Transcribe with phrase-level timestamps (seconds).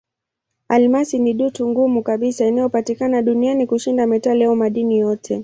[0.67, 5.39] Almasi ni dutu ngumu kabisa inayopatikana duniani kushinda metali au madini yote.